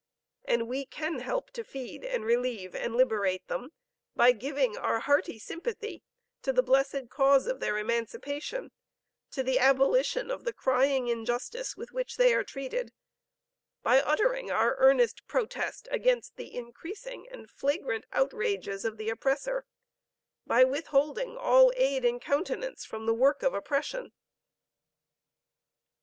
[0.45, 3.71] And we can help to feed and relieve and liberate them,
[4.15, 6.01] by giving our hearty sympathy
[6.41, 8.71] to the blessed cause of their emancipation,
[9.29, 12.91] to the abolition of the crying injustice with which they are treated,
[13.83, 19.67] by uttering our earnest protest against the increasing and flagrant outrages of the oppressor,
[20.47, 24.11] by withholding all aid and countenance from the work of oppression."